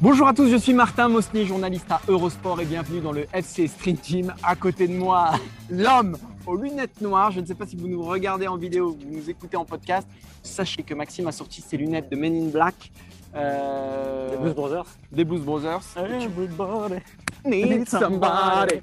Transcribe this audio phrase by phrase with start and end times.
[0.00, 3.66] Bonjour à tous, je suis Martin Mosny, journaliste à Eurosport et bienvenue dans le FC
[3.66, 4.32] Street Team.
[4.42, 5.32] À côté de moi,
[5.70, 6.16] l'homme
[6.46, 7.32] aux lunettes noires.
[7.32, 9.64] Je ne sais pas si vous nous regardez en vidéo ou vous nous écoutez en
[9.64, 10.06] podcast.
[10.42, 12.92] Sachez que Maxime a sorti ses lunettes de Men in Black.
[13.34, 14.86] euh, Les Blues Brothers.
[15.10, 15.82] Des Blues Brothers.
[15.96, 17.02] Everybody.
[17.48, 18.80] Need somebody.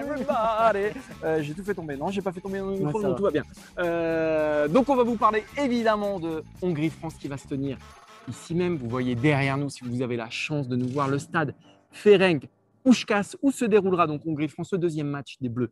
[0.00, 0.98] Everybody.
[1.24, 1.96] Euh, j'ai tout fait tomber.
[1.96, 3.14] Non, j'ai pas fait tomber le micro, Ouais, va.
[3.14, 3.42] tout va bien.
[3.78, 7.76] Euh, donc, on va vous parler évidemment de Hongrie-France qui va se tenir
[8.28, 8.76] ici même.
[8.76, 11.54] Vous voyez derrière nous, si vous avez la chance de nous voir, le stade
[11.90, 12.40] Ferenc
[12.84, 15.70] Puskás où se déroulera donc Hongrie-France, le deuxième match des Bleus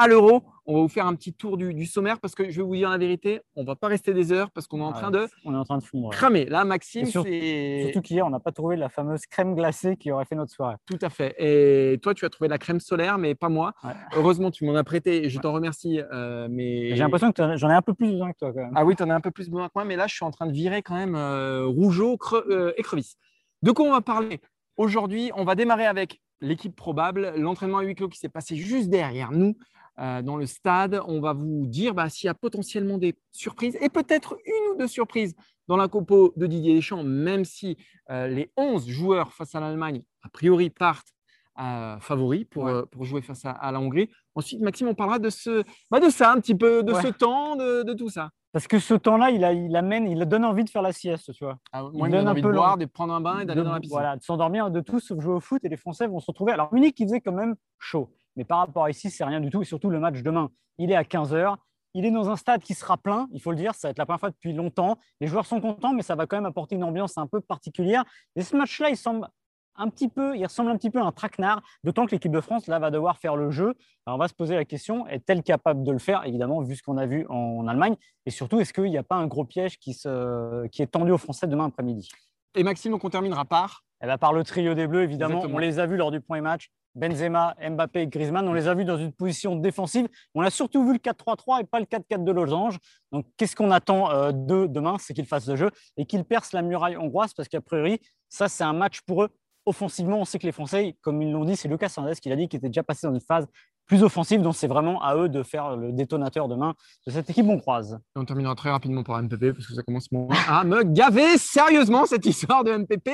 [0.00, 0.42] à l'Euro.
[0.66, 2.76] On va vous faire un petit tour du, du sommaire parce que je vais vous
[2.76, 5.26] dire la vérité, on va pas rester des heures parce qu'on est en train de
[5.44, 6.10] On est en train de fondre.
[6.10, 6.44] cramer.
[6.44, 10.26] Là, Maxime, sur- Surtout qu'hier, on n'a pas trouvé la fameuse crème glacée qui aurait
[10.26, 10.76] fait notre soirée.
[10.86, 11.34] Tout à fait.
[11.38, 13.72] Et toi, tu as trouvé la crème solaire, mais pas moi.
[13.82, 13.90] Ouais.
[14.14, 16.00] Heureusement, tu m'en as prêté et je t'en remercie.
[16.12, 18.72] euh, mais J'ai l'impression que j'en ai un peu plus besoin que toi quand même.
[18.76, 20.24] Ah oui, tu en as un peu plus besoin que moi, mais là, je suis
[20.24, 22.16] en train de virer quand même euh, rougeau,
[22.48, 23.16] euh, écrevisse.
[23.62, 24.40] De quoi on va parler
[24.76, 28.88] Aujourd'hui, on va démarrer avec l'équipe probable, l'entraînement à huis clos qui s'est passé juste
[28.88, 29.56] derrière nous
[30.00, 31.00] euh, dans le stade.
[31.06, 34.78] On va vous dire bah, s'il y a potentiellement des surprises et peut-être une ou
[34.78, 35.34] deux surprises
[35.68, 37.76] dans la compo de Didier Deschamps, même si
[38.10, 41.12] euh, les 11 joueurs face à l'Allemagne, a priori, partent
[41.60, 42.72] euh, favoris pour, Ouais.
[42.72, 44.08] euh, pour jouer face à, à la Hongrie.
[44.34, 47.02] Ensuite, Maxime, on parlera de, ce, bah, de ça, un petit peu, de Ouais.
[47.02, 48.30] ce temps, de, de tout ça.
[48.52, 49.44] Parce que ce temps-là, il,
[49.76, 51.58] amène, il donne envie de faire la sieste, tu vois.
[51.70, 53.20] Ah, Il moi, il me donne donne un envie peu de boire, de prendre un
[53.20, 53.94] bain et d'aller dans la piscine.
[53.94, 56.50] Voilà, de s'endormir, de tous jouer au foot et les Français vont se retrouver.
[56.52, 58.08] Alors Munich, il faisait quand même chaud.
[58.36, 59.62] Mais par rapport à ici, c'est rien du tout.
[59.62, 61.56] Et surtout, le match demain, il est à 15h.
[61.94, 63.74] Il est dans un stade qui sera plein, il faut le dire.
[63.74, 64.98] Ça va être la première fois depuis longtemps.
[65.20, 68.04] Les joueurs sont contents, mais ça va quand même apporter une ambiance un peu particulière.
[68.36, 69.28] Et ce match-là, il semble
[69.76, 72.40] un petit peu, il ressemble un petit peu à un traquenard, d'autant que l'équipe de
[72.40, 73.74] France là va devoir faire le jeu.
[74.06, 76.24] Alors on va se poser la question est-elle capable de le faire?
[76.26, 79.16] Évidemment, vu ce qu'on a vu en Allemagne, et surtout, est-ce qu'il n'y a pas
[79.16, 82.08] un gros piège qui, qui est tendu aux Français demain après-midi?
[82.54, 83.84] Et Maxime, donc on terminera par.
[84.00, 85.36] Elle va par le trio des Bleus, évidemment.
[85.36, 85.56] Exactement.
[85.56, 86.70] On les a vus lors du premier match.
[86.94, 90.08] Benzema, Mbappé et Griezmann, on les a vus dans une position défensive.
[90.34, 92.78] On a surtout vu le 4-3-3 et pas le 4-4 de losange.
[93.12, 94.96] Donc, qu'est-ce qu'on attend euh, d'eux demain?
[94.98, 98.48] C'est qu'ils fassent le jeu et qu'ils percent la muraille hongroise parce qu'a priori, ça,
[98.48, 99.28] c'est un match pour eux.
[99.66, 102.36] Offensivement, on sait que les Français, comme ils l'ont dit, c'est Lucas Hernandez qui l'a
[102.36, 103.46] dit, qui était déjà passé dans une phase
[103.90, 104.40] plus offensive.
[104.40, 106.74] Donc, c'est vraiment à eux de faire le détonateur demain
[107.08, 107.98] de cette équipe hongroise.
[108.14, 110.06] Et on terminera très rapidement par MPP parce que ça commence
[110.48, 113.10] à me gaver sérieusement cette histoire de MPP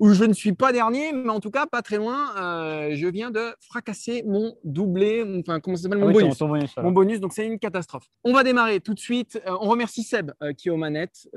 [0.00, 2.34] où je ne suis pas dernier, mais en tout cas pas très loin.
[2.38, 6.38] Euh, je viens de fracasser mon doublé, enfin comment ça s'appelle, mon Ah oui, bonus.
[6.38, 6.88] ton- ton bonus, voilà.
[6.88, 8.06] Mon bonus, donc c'est une catastrophe.
[8.24, 9.40] On va démarrer tout de suite.
[9.46, 11.28] Euh, on remercie Seb euh, qui est aux manettes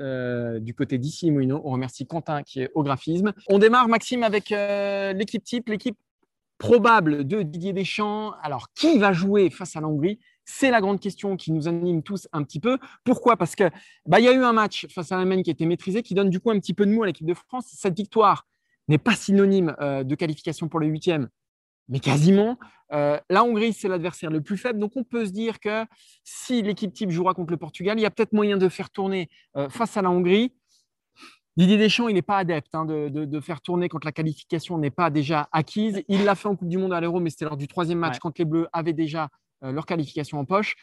[0.60, 1.60] du côté d'ici et Mouino.
[1.64, 3.32] On remercie Quentin qui est au graphisme.
[3.48, 5.96] On démarre, Maxime, avec l'équipe type, l'équipe
[6.60, 8.34] probable de Didier Deschamps.
[8.42, 12.02] Alors, qui va jouer face à la Hongrie C'est la grande question qui nous anime
[12.02, 12.78] tous un petit peu.
[13.02, 13.36] Pourquoi?
[13.36, 13.64] Parce que
[14.06, 16.14] bah, il y a eu un match face à l'Allemagne qui a été maîtrisé, qui
[16.14, 17.66] donne du coup un petit peu de mou à l'équipe de France.
[17.72, 18.46] Cette victoire
[18.88, 21.28] n'est pas synonyme euh, de qualification pour le huitième,
[21.88, 22.58] mais quasiment.
[22.92, 24.78] Euh, la Hongrie, c'est l'adversaire le plus faible.
[24.80, 25.86] Donc, on peut se dire que
[26.24, 29.30] si l'équipe type jouera contre le Portugal, il y a peut-être moyen de faire tourner
[29.56, 30.52] euh, face à la Hongrie.
[31.60, 34.78] Didier Deschamps, il n'est pas adepte hein, de, de- de faire tourner quand la qualification
[34.78, 36.02] n'est pas déjà acquise.
[36.08, 38.14] Il l'a fait en Coupe du Monde à l'Euro, mais c'était lors du troisième match
[38.14, 38.18] Ouais.
[38.22, 39.28] quand les Bleus avaient déjà
[39.62, 40.74] euh, leur qualification en poche.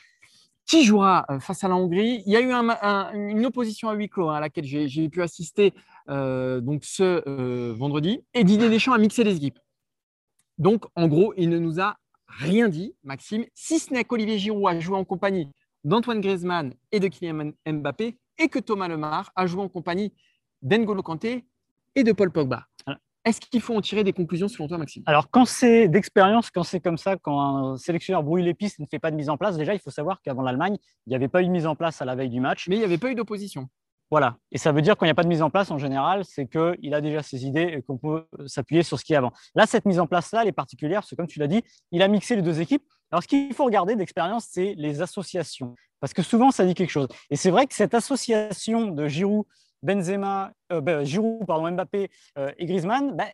[0.68, 2.22] Qui jouera euh, face à la Hongrie?
[2.28, 4.66] Il y a eu un ma- un- une opposition à huis clos hein, à laquelle
[4.66, 5.74] j'ai pu assister
[6.10, 8.22] euh, donc ce vendredi.
[8.36, 9.58] Et Didier Deschamps a mixé les équipes.
[10.60, 11.98] Donc, en gros, il ne nous a
[12.28, 15.50] rien dit, Maxime, si ce n'est qu'Olivier Giroud a joué en compagnie
[15.84, 20.14] d'Antoine Griezmann et de Kylian Mbappé, et que Thomas Lemar a joué en compagnie
[20.62, 21.46] d'Engolo Kanté
[21.96, 22.66] et de Paul Pogba.
[22.86, 23.00] Voilà.
[23.26, 25.04] Est-ce qu'il faut en tirer des conclusions selon toi, Maxime?
[25.06, 28.84] Alors, quand c'est d'expérience, quand c'est comme ça, quand un sélectionneur brouille les pistes et
[28.84, 31.16] ne fait pas de mise en place, déjà, il faut savoir qu'avant l'Allemagne, il n'y
[31.16, 32.68] avait pas eu de mise en place à la veille du match.
[32.70, 33.68] Mais il n'y avait pas eu d'opposition.
[34.10, 34.38] Voilà.
[34.54, 36.24] Et ça veut dire quand il n'y a pas de mise en place, en général,
[36.24, 39.34] c'est qu'il a déjà ses idées et qu'on peut s'appuyer sur ce qui est avant.
[39.56, 42.02] Là, cette mise en place-là, elle est particulière parce que, comme tu l'as dit, il
[42.02, 42.84] a mixé les deux équipes.
[43.12, 45.76] Alors, ce qu'il faut regarder d'expérience, c'est les associations.
[46.00, 47.10] Parce que souvent, ça dit quelque chose.
[47.30, 49.46] Et c'est vrai que cette association de Giroud,
[49.84, 53.28] Benzema, euh, ben, Giroud, pardon, Mbappé euh, et Griezmann, ben,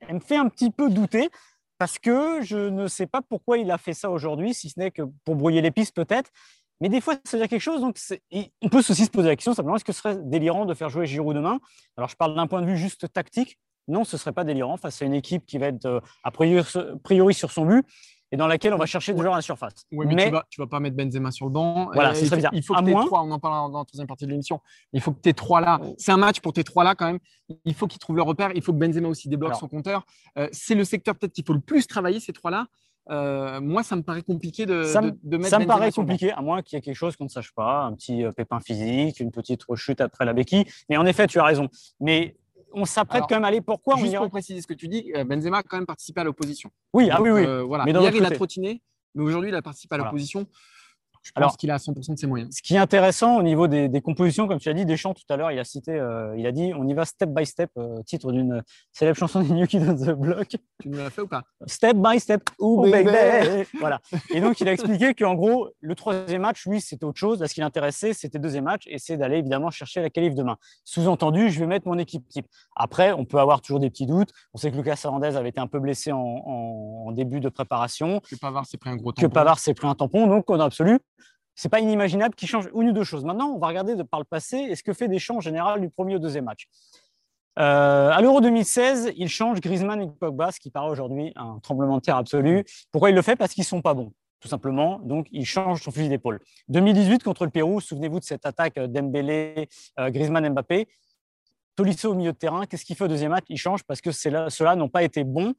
[0.00, 1.30] elle me fait un petit peu douter
[1.78, 4.90] parce que je ne sais pas pourquoi il a fait ça aujourd'hui, si ce n'est
[4.90, 6.30] que pour brouiller les pistes peut-être.
[6.80, 7.80] Mais des fois, ça veut dire quelque chose.
[7.80, 7.96] Donc,
[8.60, 10.88] on peut aussi se poser la question simplement est-ce que ce serait délirant de faire
[10.88, 11.60] jouer Giroud demain?
[11.96, 13.58] Alors, je parle d'un point de vue juste tactique.
[13.88, 16.30] Non, ce ne serait pas délirant face à une équipe qui va être euh, a
[16.30, 17.86] priori, sur son but
[18.32, 19.86] et dans laquelle on va chercher toujours à la surface.
[19.92, 21.90] Oui, mais, tu, vas, vas pas mettre Benzema sur le banc.
[21.92, 24.24] Voilà, c'est euh, Il faut que tu trois, on en parlera dans la troisième partie
[24.24, 24.60] de l'émission.
[24.94, 25.78] Il faut que tu aies trois là.
[25.82, 25.94] Oh.
[25.98, 27.18] C'est un match pour tes trois là quand même.
[27.66, 28.50] Il faut qu'ils trouvent le repère.
[28.54, 30.06] Il faut que Benzema aussi débloque son compteur.
[30.38, 32.66] Euh, c'est le secteur peut-être qu'il faut le plus travailler, ces trois là.
[33.10, 35.50] Euh, moi, ça me paraît compliqué de, ça, de, mettre.
[35.50, 37.82] Ça me paraît compliqué, à moins qu'il y ait quelque chose qu'on ne sache pas,
[37.82, 40.64] un petit pépin physique, une petite rechute après la béquille.
[40.88, 41.68] Mais en effet, tu as raison.
[42.00, 42.36] Mais
[42.74, 43.60] on s'apprête quand même à aller.
[43.60, 46.70] Pourquoi Juste pour préciser ce que tu dis, Benzema a quand même participé à l'opposition.
[46.92, 47.44] Oui, ah oui, oui.
[47.66, 47.84] voilà.
[47.84, 48.82] Mais Hier, il a trottiné.
[49.14, 50.46] Mais aujourd'hui, il a participé à la position
[51.22, 52.56] je pense Alors, qu'il a 100% de ses moyens.
[52.56, 55.36] Ce qui est intéressant au niveau des, compositions, comme tu as dit, Deschamps tout à
[55.36, 58.02] l'heure, il a cité, euh, il a dit on y va step by step, euh,
[58.02, 60.56] titre d'une célèbre chanson des New Kids on the Block.
[60.80, 61.42] Tu nous l'as fait ou pas?
[61.66, 63.10] Step by step, oh, baby.
[63.78, 64.00] Voilà.
[64.34, 67.40] Et donc, il a expliqué qu'en gros, le troisième match, lui, c'était autre chose.
[67.40, 70.34] Là, ce qui l'intéressait, c'était le deuxième match et c'est d'aller évidemment chercher la qualif
[70.34, 70.56] demain.
[70.84, 72.46] Sous-entendu, je vais mettre mon équipe type.
[72.74, 74.30] Après, on peut avoir toujours des petits doutes.
[74.54, 78.20] On sait que Lucas Hernandez avait été un peu blessé en, début de préparation.
[78.20, 79.28] Que Pavard s'est pris un gros tampon.
[79.28, 80.26] Que Pavard s'est pris un tampon.
[80.26, 80.98] Donc, en absolu,
[81.54, 83.24] c'est pas inimaginable qu'il change une ou deux choses.
[83.24, 85.80] Maintenant, on va regarder de par le passé et ce que fait Deschamps en général
[85.80, 86.68] du premier au deuxième match.
[87.58, 91.98] Euh, à l'Euro 2016, il change Griezmann et Pogba, ce qui paraît aujourd'hui un tremblement
[91.98, 92.64] de terre absolu.
[92.90, 93.36] Pourquoi il le fait?
[93.36, 94.98] Parce qu'ils sont pas bons, tout simplement.
[95.00, 96.40] Donc, il change son fusil d'épaule.
[96.68, 99.68] 2018 contre le Pérou, souvenez-vous de cette attaque Dembélé,
[100.00, 100.88] euh, Griezmann, Mbappé.
[101.82, 103.44] Tolisso au milieu de terrain, qu'est-ce qu'il fait au deuxième match?
[103.48, 105.52] Il change parce que ceux-là n'ont pas été bons.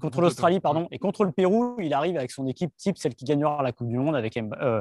[0.00, 0.86] Contre l'Australie, hein, pardon.
[0.92, 3.88] Et contre le Pérou, il arrive avec son équipe type, celle qui gagnera la Coupe
[3.88, 4.80] du Monde, avec euh,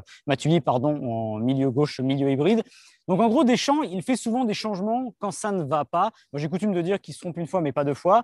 [0.63, 2.61] pardon, en milieu gauche, milieu hybride.
[3.07, 6.11] Donc en gros, Deschamps, il fait souvent des changements quand ça ne va pas.
[6.31, 8.23] Moi, j'ai coutume de dire qu'il se trompe une fois, mais pas deux fois.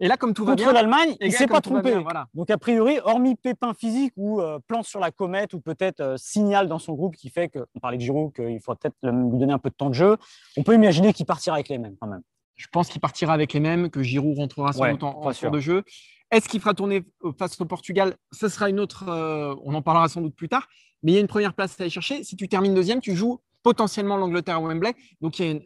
[0.00, 1.94] Et là, comme tout va bien, l'Allemagne, il ne s'est pas trompé.
[2.34, 6.16] Donc, a priori, hormis pépin physique ou euh, plan sur la comète ou peut-être euh,
[6.16, 9.52] signal dans son groupe qui fait qu'on parlait de Giroud, qu'il faut peut-être lui donner
[9.52, 10.16] un peu de temps de jeu,
[10.56, 12.22] on peut imaginer qu'il partira avec les mêmes quand même.
[12.54, 15.60] Je pense qu'il partira avec les mêmes, que Giroud rentrera sans doute en, en de
[15.60, 15.84] jeu.
[16.30, 17.04] Est-ce qu'il fera tourner
[17.38, 18.16] face au Portugal?
[18.32, 19.08] Ce sera une autre.
[19.08, 20.68] Euh, on en parlera sans doute plus tard.
[21.02, 22.24] Mais il y a une première place à aller chercher.
[22.24, 24.94] Si tu termines deuxième, tu joues potentiellement l'Angleterre à Wembley.
[25.20, 25.62] Donc il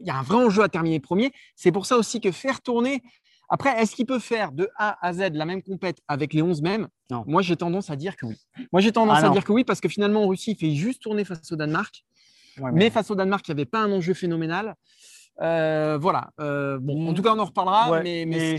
[0.00, 1.32] y, a un vrai enjeu à terminer premier.
[1.56, 3.02] C'est pour ça aussi que faire tourner
[3.48, 6.62] après, est-ce qu'il peut faire de A à Z la même compète avec les 11
[6.62, 6.88] mêmes?
[7.10, 7.24] Non.
[7.26, 8.36] Moi, j'ai tendance à dire que oui.
[8.72, 10.74] Moi, j'ai tendance ah à dire que oui parce que finalement, en Russie, il fait
[10.74, 12.04] juste tourner face au Danemark.
[12.72, 12.90] mais...
[12.90, 14.74] face au Danemark, il n'y avait pas un enjeu phénoménal.
[15.40, 16.30] Euh, voilà.
[16.40, 17.14] Euh, bon, en mm.
[17.14, 18.02] tout cas, on en reparlera.
[18.02, 18.56] mais, mais,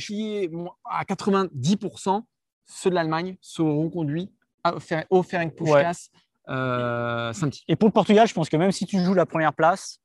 [0.86, 2.24] à 90%,
[2.66, 4.32] ceux de l'Allemagne seront conduits
[5.10, 6.10] au Ferenc Puskas
[6.50, 7.64] euh, samedi.
[7.68, 10.00] Et pour le Portugal, je pense que même si tu joues la première place,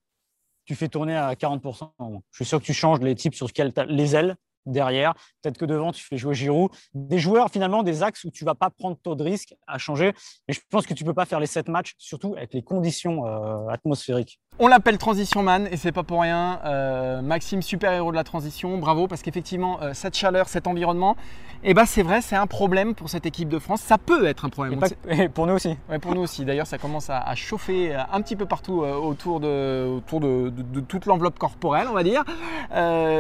[0.65, 1.91] tu fais tourner à 40%.
[1.99, 4.37] Je suis sûr que tu changes les types sur lesquels les ailes
[4.67, 5.15] derrière.
[5.43, 6.71] Peut-être que devant, tu fais jouer Giroud.
[6.95, 10.13] Des joueurs, finalement, des axes où tu vas pas prendre trop de risques à changer.
[10.49, 13.27] Mais je pense que tu peux pas faire les sept matchs, surtout avec les conditions
[13.27, 14.41] euh, atmosphériques.
[14.59, 16.61] On l'appelle Transition Man et c'est pas pour rien.
[16.65, 21.17] Euh, Maxime, super héros de la transition, bravo, parce qu'effectivement, euh, cette chaleur, cet environnement,
[21.63, 23.81] et eh ben, c'est vrai, c'est un problème pour cette équipe de France.
[23.83, 24.81] Ça peut être un problème.
[25.09, 25.77] Et, pour nous aussi.
[25.89, 26.45] Ouais, pour nous aussi.
[26.45, 30.51] D'ailleurs, ça commence à, chauffer un petit peu partout autour, de, autour de,
[30.89, 32.25] toute l'enveloppe corporelle, on va dire.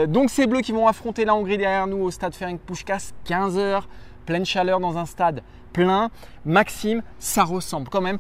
[0.09, 3.57] donc, ces bleus qui vont affronter la Hongrie derrière nous au stade Ferenc Puskas, 15
[3.57, 3.89] heures,
[4.27, 6.11] pleine chaleur dans un stade plein.
[6.45, 8.19] Maxime, ça ressemble quand même.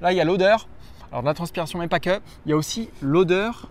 [0.00, 0.66] Là, il y a l'odeur.
[1.12, 2.18] Alors, de la transpiration, mais pas que.
[2.46, 3.70] Il y a aussi l'odeur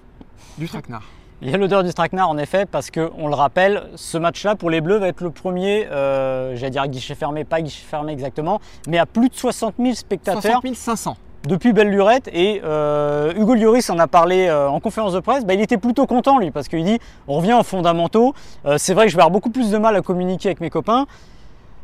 [0.58, 1.04] du traquenard.
[1.42, 4.70] Il y a l'odeur du traquenard en effet, parce qu'on le rappelle, ce match-là pour
[4.70, 8.62] les Bleus va être le premier, euh, j'allais dire guichet fermé, pas guichet fermé exactement,
[8.88, 10.62] mais à plus de 60 000 spectateurs.
[10.62, 11.18] 60 500
[11.48, 15.46] depuis belle lurette et euh, Hugo Lloris en a parlé euh, en conférence de presse,
[15.46, 18.34] bah, il était plutôt content lui parce qu'il dit on revient aux fondamentaux,
[18.66, 20.70] euh, c'est vrai que je vais avoir beaucoup plus de mal à communiquer avec mes
[20.70, 21.06] copains,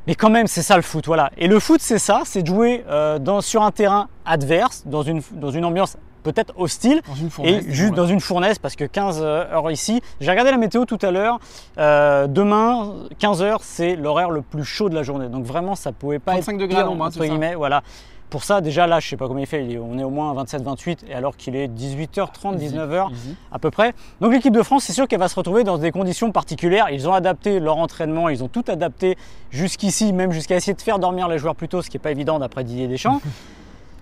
[0.07, 1.31] mais quand même c'est ça le foot, voilà.
[1.37, 2.83] Et le foot c'est ça, c'est de jouer
[3.21, 7.01] dans, sur un terrain adverse, dans une, dans une ambiance peut-être hostile
[7.43, 10.01] et juste dans une fournaise parce que 15 heures ici.
[10.19, 11.39] J'ai regardé la météo tout à l'heure.
[11.77, 15.29] demain, 15 heures, c'est l'horaire le plus chaud de la journée.
[15.29, 17.55] Donc vraiment, ça pouvait pas être degrés pire, entre guillemets.
[17.55, 17.83] Voilà.
[18.29, 20.33] Pour ça, déjà là, je ne sais pas combien il fait, on est au moins
[20.43, 23.09] 27-28, et alors qu'il est 18h30, 19h
[23.51, 23.93] à peu près.
[24.19, 26.89] Donc l'équipe de France, c'est sûr qu'elle va se retrouver dans des conditions particulières.
[26.91, 29.17] Ils ont adapté leur entraînement, ils ont tout adapté
[29.51, 32.11] jusqu'ici, même jusqu'à essayer de faire dormir les joueurs plus tôt, ce qui n'est pas
[32.11, 33.21] évident d'après Didier Deschamps.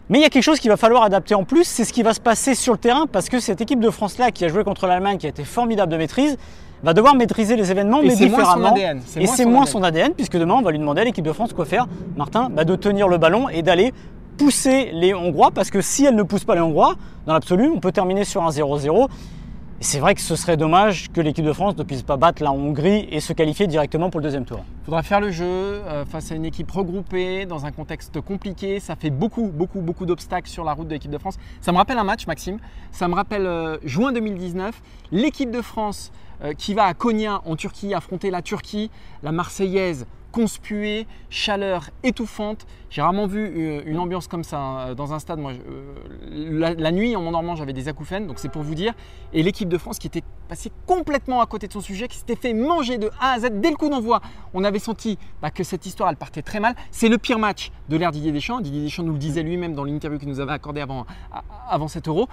[0.10, 2.04] Mais il y a quelque chose qu'il va falloir adapter en plus, c'est ce qui
[2.04, 4.64] va se passer sur le terrain, parce que cette équipe de France-là, qui a joué
[4.64, 6.38] contre l'Allemagne, qui a été formidable de maîtrise,
[6.84, 8.76] va devoir maîtriser les événements, mais différemment.
[9.18, 11.54] Et c'est moins, son ADN, puisque demain, on va lui demander à l'équipe de France
[11.54, 11.88] quoi faire,
[12.18, 13.94] Martin, bah, de tenir le ballon et d'aller
[14.38, 17.80] pousser les Hongrois, parce que si elle ne pousse pas les Hongrois, dans l'absolu, on
[17.80, 19.08] peut terminer sur un 0-0.
[19.80, 22.52] c'est vrai que ce serait dommage que l'équipe de France ne puisse pas battre la
[22.52, 24.64] Hongrie et se qualifier directement pour le deuxième tour.
[24.82, 28.80] Il faudra faire le jeu euh, face à une équipe regroupée dans un contexte compliqué.
[28.80, 31.38] Ça fait beaucoup, beaucoup, beaucoup d'obstacles sur la route de l'équipe de France.
[31.62, 32.60] Ça me rappelle un match, Maxime.
[32.92, 34.82] Ça me rappelle euh, juin 2019.
[35.12, 36.12] L'équipe de France
[36.58, 42.66] qui va à Konya en Turquie affronter la Turquie, la Marseillaise conspuée, chaleur étouffante.
[42.90, 45.40] J'ai rarement vu euh, une ambiance comme ça hein, dans un stade.
[45.40, 48.94] Moi, euh, la, nuit, en m'endormant, j'avais des acouphènes, donc c'est pour vous dire.
[49.32, 52.36] Et l'équipe de France qui était passée complètement à côté de son sujet, qui s'était
[52.36, 54.22] fait manger de A à Z dès le coup d'envoi.
[54.56, 56.76] On avait senti bah, que cette histoire, elle partait très mal.
[56.90, 58.60] C'est le pire match de l'ère Didier Deschamps.
[58.60, 61.06] Didier Deschamps nous le disait lui-même dans l'interview qu'il nous avait accordé avant,
[61.70, 62.28] avant cet euro.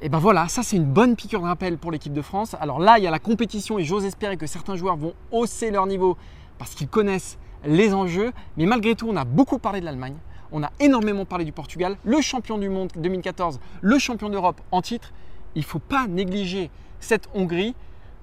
[0.00, 2.54] Et ben voilà, ça c'est une bonne piqûre de rappel pour l'équipe de France.
[2.60, 5.72] Alors là, il y a la compétition et j'ose espérer que certains joueurs vont hausser
[5.72, 6.16] leur niveau
[6.56, 8.32] parce qu'ils connaissent les enjeux.
[8.56, 10.14] Mais malgré tout, on a beaucoup parlé de l'Allemagne.
[10.52, 14.82] On a énormément parlé du Portugal, le champion du monde 2014, le champion d'Europe en
[14.82, 15.12] titre.
[15.56, 17.74] Il ne faut pas négliger cette Hongrie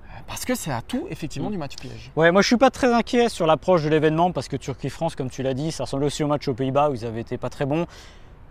[0.05, 2.09] euh, parce que c'est à tout effectivement du match piège.
[2.15, 5.29] Ouais, moi je suis pas très inquiet sur l'approche de l'événement parce que Turquie-France, comme
[5.29, 7.49] tu l'as dit, ça ressemble aussi au match aux Pays-Bas où ils avaient été pas
[7.49, 7.85] très bons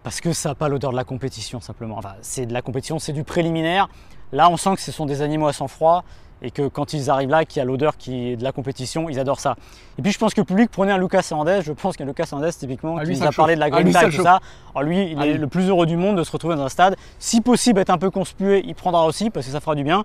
[0.04, 1.96] parce que ça n'a pas l'odeur de la compétition simplement.
[1.98, 3.88] Enfin, c'est de la compétition, c'est du préliminaire.
[4.32, 6.04] Là, on sent que ce sont des animaux à sang froid
[6.42, 9.08] et que quand ils arrivent là, qu'il y a l'odeur qui est de la compétition,
[9.08, 9.56] ils adorent ça.
[9.98, 12.26] Et puis je pense que le public prenait un Lucas Hernandez, je pense qu'un Lucas
[12.30, 13.66] Hernandez typiquement, Ah, qui nous a parlé de la.
[13.72, 14.22] Ah, et le tout chauffe.
[14.22, 14.40] ça.
[14.74, 15.38] Alors lui, il Ah, est lui.
[15.38, 16.96] le plus heureux du monde de se retrouver dans un stade.
[17.18, 20.04] Si possible, être un peu conspué, il prendra aussi parce que ça fera du bien.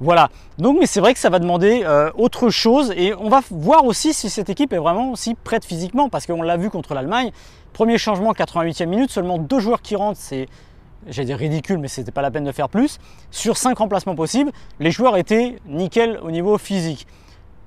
[0.00, 0.28] Voilà.
[0.58, 3.84] Donc, mais c'est vrai que ça va demander euh, autre chose et on va voir
[3.86, 7.30] aussi si cette équipe est vraiment aussi prête physiquement parce qu'on l'a vu contre l'Allemagne.
[7.76, 10.48] Premier changement, 88e minute, seulement deux joueurs qui rentrent, c'est
[11.08, 12.96] j'allais dire ridicule, mais c'était pas la peine de faire plus.
[13.30, 17.06] Sur cinq remplacements possibles, les joueurs étaient nickel au niveau physique.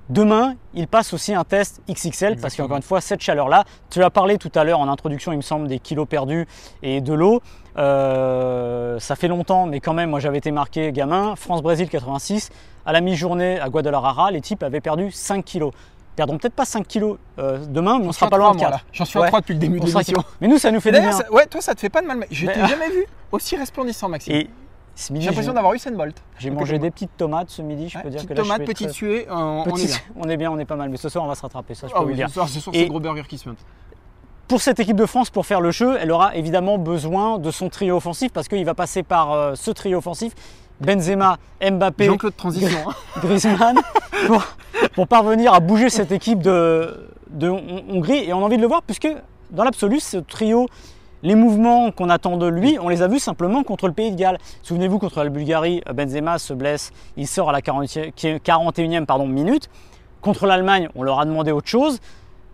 [0.08, 4.10] Demain, il passe aussi un test XXL parce qu'encore une fois, cette chaleur-là, tu as
[4.10, 6.48] parlé tout à l'heure en introduction, il me semble, des kilos perdus
[6.82, 7.40] et de l'eau.
[7.76, 11.36] Euh, ça fait longtemps, mais quand même, moi j'avais été marqué gamin.
[11.36, 12.50] France-Brésil 86,
[12.84, 15.72] à la mi-journée à Guadalajara, les types avaient perdu 5 kilos.
[16.16, 18.70] Perdront peut-être pas 5 kilos euh, demain, mais on sera pas loin de moi, 4.
[18.72, 18.80] là.
[18.92, 19.28] J'en suis à Ouais.
[19.28, 20.22] 3 depuis le début de On l'émission.
[20.40, 21.26] Mais nous, ça nous fait du D'ailleurs, bien.
[21.26, 22.24] ça- ouais, toi ça te fait pas de mal.
[22.30, 24.34] Je t'ai Mais- jamais vu aussi resplendissant, Maxime.
[24.34, 24.50] Et
[24.96, 26.16] J'ai l'impression d'avoir Usain Bolt.
[26.38, 27.88] j'ai mangé je des petites tomates ce midi.
[27.88, 29.86] Je Ouais, peux dire que là, je tomate, suis petite très- suée, euh, on est
[29.86, 29.96] bien.
[30.16, 30.90] on est bien, on est pas mal.
[30.90, 31.74] Mais ce soir, on va se rattraper.
[31.74, 32.28] Ça, je peux Ah vous oui, le dire.
[32.28, 33.58] ce soir, Et- c'est gros burger qui se monte.
[34.48, 37.68] Pour cette équipe de France, pour faire le jeu, elle aura évidemment besoin de son
[37.70, 40.34] trio offensif parce qu'il va passer par euh, ce trio offensif
[40.80, 42.78] Benzema, Mbappé, Jean-Claude Transition.
[42.90, 42.94] hein.
[43.22, 43.76] Griezmann
[44.26, 44.42] pour,
[44.94, 48.24] pour parvenir à bouger cette équipe de, de Hon- Hongrie.
[48.28, 49.08] Et on a envie de le voir puisque
[49.50, 50.68] dans l'absolu, ce trio,
[51.22, 54.16] les mouvements qu'on attend de lui, on les a vus simplement contre le Pays de
[54.16, 54.38] Galles.
[54.62, 59.68] Souvenez-vous, contre la Bulgarie, Benzema se blesse, il sort à la 40e 41e pardon, minute.
[60.22, 61.98] Contre l'Allemagne, on leur a demandé autre chose.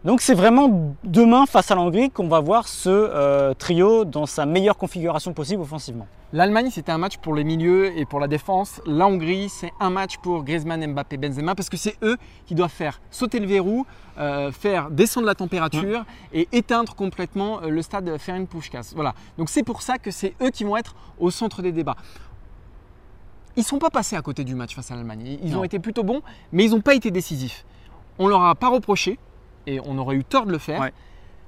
[0.04, 4.26] Donc c'est vraiment demain face à la Hongrie qu'on va voir ce euh, trio dans
[4.26, 6.06] sa meilleure configuration possible offensivement.
[6.32, 8.80] L'Allemagne, c'était un match pour les milieux et pour la défense.
[8.86, 12.70] La Hongrie, c'est un match pour Griezmann, Mbappé, Benzema, parce que c'est eux qui doivent
[12.70, 13.86] faire sauter le verrou,
[14.18, 18.92] euh, faire descendre la température et éteindre complètement euh, le stade Ferenc Puskás.
[18.94, 19.14] Voilà.
[19.38, 21.96] Donc c'est pour ça que c'est eux qui vont être au centre des débats.
[23.56, 25.38] Ils ne sont pas passés à côté du match face à l'Allemagne.
[25.42, 26.20] Ils ont été plutôt bons,
[26.52, 27.64] mais ils n'ont pas été décisifs.
[28.18, 29.18] On leur a pas reproché
[29.66, 30.80] et on aurait eu tort de le faire.
[30.80, 30.92] Ouais.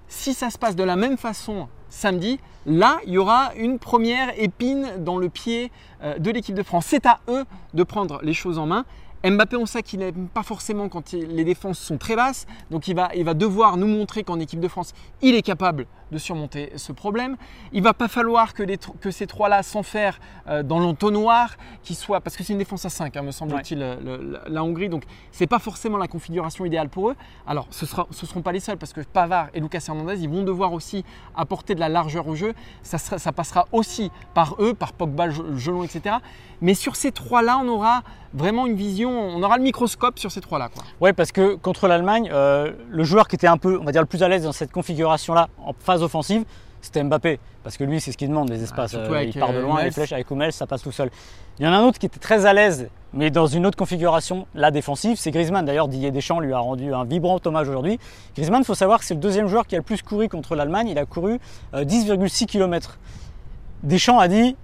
[0.08, 4.38] Si ça se passe de la même façon samedi, là, il y aura une première
[4.40, 5.70] épine dans le pied
[6.02, 6.87] euh, de l'équipe de France.
[6.87, 7.44] C'est à eux
[7.75, 8.84] de prendre les choses en main.
[9.25, 12.87] Mbappé, on sait qu'il n'aime pas forcément quand il- les défenses sont très basses, donc
[12.88, 16.16] il va, il va devoir nous montrer qu'en équipe de France, il est capable de
[16.18, 17.37] surmonter ce problème.
[17.72, 21.94] Il va pas falloir que, les tr- que ces trois-là s'enferment euh, dans l'entonnoir, qui
[21.94, 25.02] soit parce que c'est une défense à 5, me semble-t-il, le- le- la Hongrie, donc
[25.32, 27.16] c'est pas forcément la configuration idéale pour eux.
[27.46, 30.30] Alors, ce ne ce seront pas les seuls, parce que Pavard et Lucas Hernandez, ils
[30.30, 31.04] vont devoir aussi
[31.37, 32.54] apporter de la largeur au jeu.
[32.82, 36.16] Ça, sera- ça passera aussi par eux, par Pogba, Jelon, etc.
[36.62, 40.41] Mais sur ces trois-là, on aura vraiment une vision, on aura le microscope sur ces
[40.41, 40.71] trois-là.
[41.00, 44.03] Ouais, parce que contre l'Allemagne, euh, le joueur qui était un peu, on va dire,
[44.03, 46.45] le plus à l'aise dans cette configuration-là en phase offensive,
[46.81, 47.38] c'était Mbappé.
[47.62, 48.95] Parce que lui, c'est ce qu'il demande, les espaces.
[48.95, 51.11] Euh, il part de euh, loin, les flèches avec Hummels, ça passe tout seul.
[51.59, 53.77] Il y en a un autre qui était très à l'aise, mais dans une autre
[53.77, 55.65] configuration, la défensive, c'est Griezmann.
[55.65, 57.99] D'ailleurs, Didier Deschamps lui a rendu un vibrant hommage aujourd'hui.
[58.35, 60.55] Griezmann, il faut savoir que c'est le deuxième joueur qui a le plus couru contre
[60.55, 60.88] l'Allemagne.
[60.88, 61.38] Il a couru
[61.75, 62.99] euh, 10,6 km.
[63.83, 64.57] Deschamps a dit,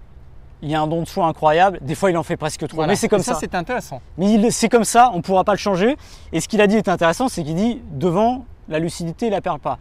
[0.64, 1.78] il y a un don de soi incroyable.
[1.82, 2.76] Des fois, il en fait presque trop.
[2.76, 2.92] Voilà.
[2.92, 3.34] Mais c'est comme Et ça.
[3.34, 3.40] ça.
[3.40, 4.00] c'est intéressant.
[4.18, 5.96] Mais c'est comme ça, on ne pourra pas le changer.
[6.32, 9.40] Et ce qu'il a dit est intéressant, c'est qu'il dit devant la lucidité, il la
[9.42, 9.78] perd pas.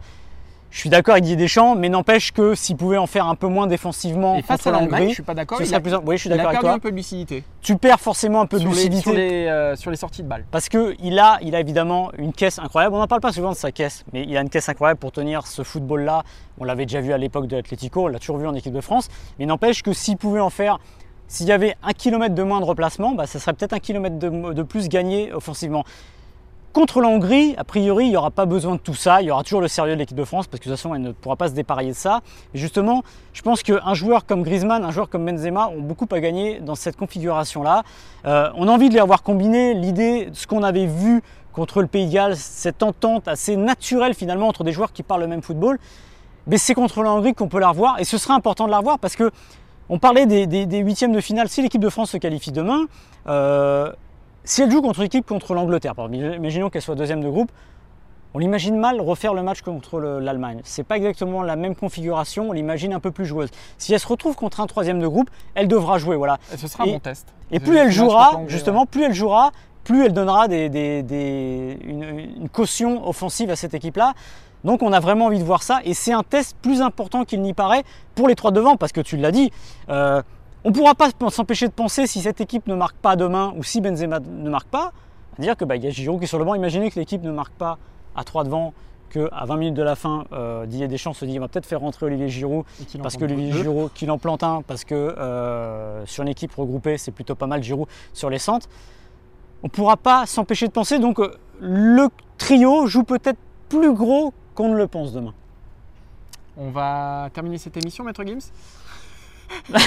[0.74, 3.46] Je suis d'accord avec Didier Deschamps, mais n'empêche que s'il pouvait en faire un peu
[3.46, 5.62] moins défensivement Et face contre à l'Hongrie, je suis pas d'accord.
[5.62, 8.00] il a- plus- Oui, je suis il a perdu un peu de lucidité Tu perds
[8.00, 9.00] forcément un peu de les, lucidité.
[9.02, 10.44] sur, les, euh, sur les sorties de balles.
[10.50, 12.96] Parce qu'il a, il a évidemment une caisse incroyable.
[12.96, 15.12] On n'en parle pas souvent de sa caisse, mais il a une caisse incroyable pour
[15.12, 16.24] tenir ce football-là.
[16.58, 18.80] On l'avait déjà vu à l'époque de l'Atlético, on l'a toujours vu en équipe de
[18.80, 19.06] France.
[19.38, 20.80] Mais n'empêche que s'il pouvait en faire
[21.28, 24.18] s'il y avait un kilomètre de moins de replacement, bah, ça serait peut-être un kilomètre
[24.18, 25.84] de, de plus gagné offensivement.
[26.74, 29.22] Contre la Hongrie, a priori, il n'y aura pas besoin de tout ça.
[29.22, 30.92] Il y aura toujours le sérieux de l'équipe de France parce que de toute façon,
[30.92, 32.20] elle ne pourra pas se dépareiller de ça.
[32.52, 36.18] Et justement, je pense qu'un joueur comme Griezmann, un joueur comme Benzema ont beaucoup à
[36.18, 37.84] gagner dans cette configuration-là.
[38.26, 39.74] Euh, on a envie de les revoir combiner.
[39.74, 44.48] L'idée, ce qu'on avait vu contre le Pays de Galles, cette entente assez naturelle finalement
[44.48, 45.78] entre des joueurs qui parlent le même football,
[46.48, 48.00] mais c'est contre la Hongrie qu'on peut la revoir.
[48.00, 49.30] Et ce sera important de la revoir parce que
[49.88, 51.48] on parlait des, huitièmes de finale.
[51.48, 52.86] Si l'équipe de France se qualifie demain,
[53.28, 53.92] euh,
[54.44, 57.50] si elle joue contre une équipe contre l'Angleterre, imaginons qu'elle soit deuxième de groupe,
[58.34, 60.60] on l'imagine mal refaire le match contre l'Allemagne.
[60.64, 63.48] C'est pas exactement la même configuration, on l'imagine un peu plus joueuse.
[63.78, 66.16] Si elle se retrouve contre un troisième de groupe, elle devra jouer.
[66.16, 66.38] Voilà.
[66.52, 67.32] Et ce sera et, mon test.
[67.52, 69.52] Et plus elle jouera, justement, plus elle jouera,
[69.84, 74.14] plus elle donnera une, une, caution offensive à cette équipe-là.
[74.64, 77.42] Donc on a vraiment envie de voir ça et c'est un test plus important qu'il
[77.42, 77.84] n'y paraît
[78.14, 79.52] pour les trois devant parce que tu l'as dit.
[79.90, 80.22] Euh,
[80.64, 83.62] on ne pourra pas s'empêcher de penser si cette équipe ne marque pas demain ou
[83.62, 84.92] si Benzema ne marque pas,
[85.38, 86.54] à dire que bah, y a Giroud qui est sur le banc.
[86.54, 87.78] Imaginez que l'équipe ne marque pas
[88.16, 88.72] à 3 devant,
[89.10, 91.80] qu'à 20 minutes de la fin, euh, Didier Deschamps se dit on va peut-être faire
[91.80, 92.64] rentrer Olivier Giroud
[93.02, 96.98] parce que Olivier Giroud qu'il en plante un parce que euh, sur une équipe regroupée
[96.98, 98.68] c'est plutôt pas mal Giroud sur les centres.
[99.62, 104.32] On ne pourra pas s'empêcher de penser donc euh, le trio joue peut-être plus gros
[104.54, 105.34] qu'on ne le pense demain.
[106.56, 108.52] On va terminer cette émission, Maître Gims?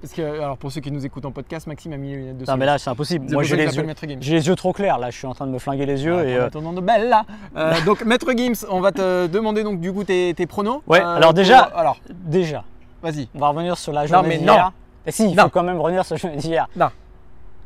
[0.00, 2.38] Parce que, alors pour ceux qui nous écoutent en podcast, Maxime a mis les lunettes
[2.38, 3.30] de Non, mais là, c'est impossible.
[3.30, 4.98] Moi, j'ai les, yeux, les yeux trop clairs.
[4.98, 6.26] Là, je suis en train de me flinguer les yeux.
[6.26, 6.48] et euh...
[6.48, 7.24] de belle là.
[7.56, 10.80] Euh, donc, Maître Gims, on va te demander donc du coup tes, tes pronos.
[10.86, 12.64] Ouais, euh, alors déjà, alors, déjà,
[13.02, 13.28] vas-y.
[13.34, 14.72] On va revenir sur la journée d'hier.
[15.06, 16.66] Et si, il faut quand même revenir sur la journée d'hier.
[16.76, 16.88] Non.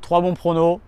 [0.01, 0.81] Trois bons pronos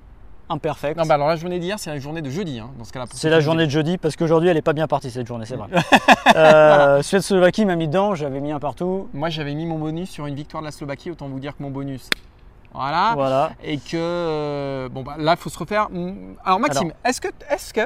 [0.48, 0.98] imperfect.
[0.98, 3.06] Non, bah alors la journée d'hier, c'est la journée de jeudi, hein, dans ce cas-là.
[3.12, 5.56] C'est la journée de jeudi parce qu'aujourd'hui, elle n'est pas bien partie cette journée, c'est
[5.56, 5.68] vrai.
[6.36, 9.08] euh, Suède-Slovaquie m'a mis dedans, j'avais mis un partout.
[9.12, 11.62] Moi, j'avais mis mon bonus sur une victoire de la Slovaquie, autant vous dire que
[11.62, 12.10] mon bonus.
[12.72, 13.12] Voilà.
[13.14, 13.52] voilà.
[13.64, 15.88] Et que, euh, bon, bah, là, il faut se refaire.
[16.44, 17.80] Alors, Maxime, est-ce que, est-ce que,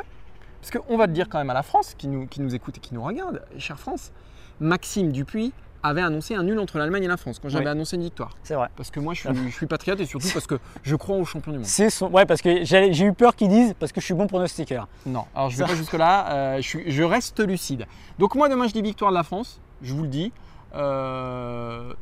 [0.61, 2.79] parce qu'on va te dire quand même à la France, qui nous, qui nous écoute
[2.79, 4.13] et qui nous regarde, chère France,
[4.59, 8.03] Maxime Dupuis avait annoncé un nul entre l'Allemagne et la France quand j'avais annoncé une
[8.03, 8.31] victoire.
[8.43, 8.69] C'est vrai.
[8.77, 11.25] Parce que moi, je suis, je suis, patriote et surtout parce que je crois aux
[11.25, 11.67] champions du monde.
[11.67, 12.09] C'est son...
[12.11, 14.89] Ouais, parce que j'ai eu peur qu'ils disent parce que je suis bon pronostiqueur.
[15.07, 16.33] Non, alors je ne vais pas jusque-là.
[16.33, 17.87] Euh, je, je, reste lucide.
[18.19, 19.61] Donc, moi, demain, je dis victoire de la France.
[19.83, 20.33] Je vous le dis.
[20.75, 21.93] Euh...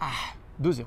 [0.00, 0.06] Ah,
[0.62, 0.84] 2-0.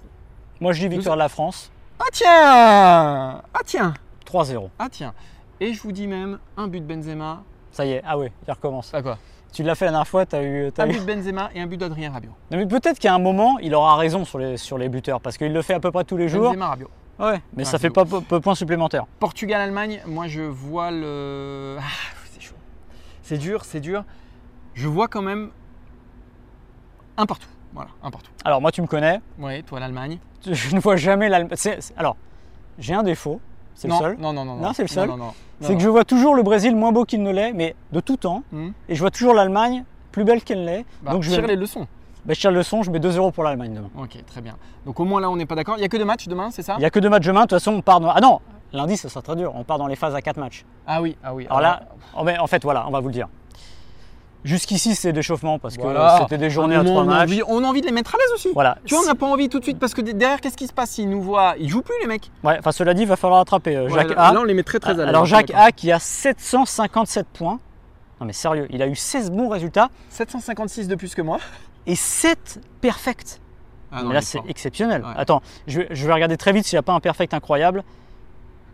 [0.62, 1.72] Moi, je dis victoire de la France.
[2.00, 3.94] Ah, tiens Ah, tiens
[4.26, 4.70] 3-0.
[4.80, 5.14] Ah, tiens.
[5.60, 7.44] Et je vous dis même un but de Benzema.
[7.72, 8.92] Ça y est, ah oui, il recommence.
[8.94, 9.18] Ah quoi?
[9.54, 10.72] Tu l'as fait la dernière fois, tu as eu.
[10.78, 12.32] un but de Benzema et un but d'Adrien Rabiot.
[12.52, 15.54] mais peut-être qu'à un moment, il aura raison sur les, sur les buteurs, parce qu'il
[15.54, 16.50] le fait à peu près tous les jours.
[16.50, 16.90] Benzema, Rabiot.
[17.20, 19.06] Ouais, mais ça fait pas peu points supplémentaires.
[19.20, 21.78] Portugal-Allemagne, moi je vois le.
[21.80, 21.84] Ah,
[22.32, 22.56] c'est chaud.
[23.22, 24.04] C'est dur, c'est dur.
[24.74, 25.52] Je vois quand même
[27.18, 27.48] un partout.
[27.74, 28.32] Voilà, un partout.
[28.44, 29.22] Alors moi, tu me connais.
[29.40, 30.20] Oui, toi l'Allemagne.
[30.46, 31.58] Je ne vois jamais l'Allemagne.
[31.98, 32.18] Alors,
[32.80, 33.40] j'ai un défaut.
[33.76, 34.56] C'est le seul Non, non, non.
[34.56, 35.12] Non, c'est le seul.
[35.62, 38.18] C'est que je vois toujours le Brésil moins beau qu'il ne l'est, mais de tout
[38.18, 38.44] temps.
[38.52, 38.70] Hmm.
[38.90, 40.86] Et je vois toujours l'Allemagne plus belle qu'elle l'est.
[41.02, 41.88] Bah, donc je tire les leçons.
[42.26, 43.90] Bah, je tire les leçons, je mets 2 euros pour l'Allemagne demain.
[43.98, 44.56] Ok, très bien.
[44.86, 45.76] Donc au moins là, on n'est pas d'accord.
[45.78, 46.76] Il n'y a que deux matchs demain, c'est ça?
[46.78, 47.42] Il n'y a que deux matchs demain.
[47.42, 48.10] De toute façon, on part dans.
[48.10, 48.40] Ah non
[48.74, 49.54] Lundi, ça sera très dur.
[49.56, 50.66] On part dans les phases à 4 matchs.
[50.88, 51.46] Ah oui, ah oui.
[51.48, 51.84] Alors, là,
[52.16, 53.28] en fait, voilà, on va vous le dire.
[54.44, 55.84] Jusqu'ici, c'est l'échauffement parce que
[56.22, 57.40] c'était des journées à trois matchs.
[57.48, 58.50] on a envie de les mettre à l'aise aussi.
[58.54, 58.78] Voilà.
[58.86, 60.74] Tu vois, on n'a pas envie tout de suite parce que derrière, qu'est-ce qui se
[60.74, 62.30] passe S'ils nous voient, ils jouent plus les mecs.
[62.44, 64.34] Ouais, enfin, cela dit, il va falloir attraper euh, Jacques A.
[64.34, 65.08] Là, on les met très très à l'aise.
[65.08, 67.60] Alors, Jacques A qui a 757 points.
[68.20, 69.90] Non, mais sérieux, il a eu 16 bons résultats.
[70.10, 71.40] 756 de plus que moi.
[71.88, 73.40] Et 7 perfects.
[73.92, 75.04] Ah là, c'est exceptionnel.
[75.16, 77.84] Attends, je vais, je vais regarder très vite s'il n'y a pas un perfect incroyable.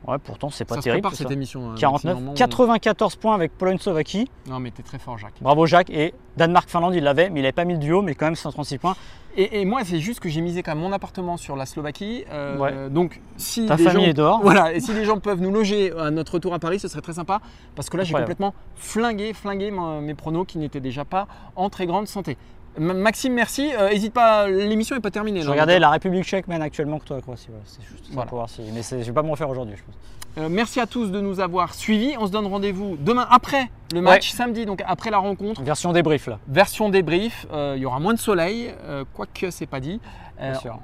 [0.07, 1.09] Ouais, pourtant, c'est pas ça terrible.
[1.11, 1.75] Se cette émission.
[1.75, 4.29] 49, euh, 94 points avec Pologne-Slovaquie.
[4.47, 5.35] Non, mais t'es très fort, Jacques.
[5.41, 5.89] Bravo, Jacques.
[5.89, 8.77] Et Danemark-Finlande, il l'avait, mais il n'avait pas mis le duo, mais quand même 136
[8.77, 8.95] points.
[9.37, 12.25] Et, moi, c'est juste que j'ai misé quand même mon appartement sur la Slovaquie.
[12.31, 14.41] Euh, donc, si ta famille gens, est dehors.
[14.41, 17.01] Voilà, et si les gens peuvent nous loger à notre retour à Paris, ce serait
[17.01, 17.39] très sympa.
[17.75, 21.85] Parce que là, j'ai complètement flingué, flingué mes pronos qui n'étaient déjà pas en très
[21.85, 22.37] grande santé.
[22.77, 23.71] Maxime, merci.
[23.89, 25.41] N'hésite euh, pas, l'émission n'est pas terminée.
[25.41, 27.49] Je regardais la République tchèque mène actuellement que toi la Croatie.
[27.65, 28.61] c'est juste pour voir si.
[28.73, 29.95] Mais je ne vais pas m'en faire aujourd'hui, je pense.
[30.37, 32.15] Euh, merci à tous de nous avoir suivis.
[32.17, 35.61] On se donne rendez-vous demain après le match, samedi, donc après la rencontre.
[35.61, 36.39] Version débrief là.
[36.47, 37.47] Version débrief.
[37.51, 38.73] Euh, il y aura moins de soleil,
[39.13, 39.99] quoique c'est pas dit.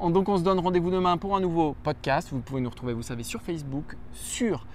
[0.10, 2.30] donc on se donne rendez-vous demain pour un nouveau podcast.
[2.32, 4.66] Vous pouvez nous retrouver, vous savez, sur Facebook, sur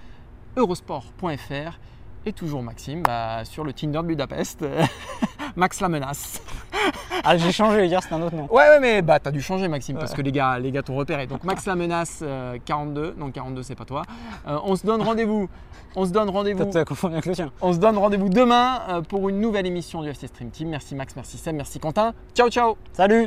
[0.57, 1.79] eurosport.fr
[2.27, 4.65] et toujours Maxime bah, sur le Tinder de Budapest.
[5.57, 6.41] Max la menace.
[7.25, 8.47] ah, j'ai changé hier, c'est un autre nom.
[8.51, 10.97] Ouais, ouais, mais bah, t'as dû changer, Maxime, parce que les gars, les gars t'ont
[10.97, 11.27] repéré.
[11.27, 12.25] Donc, Max la menace
[12.65, 13.01] 42.
[13.01, 14.03] Euh, non, 42, c'est pas toi.
[14.47, 15.49] Euh, on se donne rendez-vous.
[15.97, 16.71] On se donne rendez-vous.
[17.61, 20.69] On se donne rendez-vous demain euh, pour une nouvelle émission du FC Stream Team.
[20.69, 22.13] Merci Max, merci Sam, merci Quentin.
[22.35, 22.77] Ciao, ciao.
[22.93, 23.27] Salut.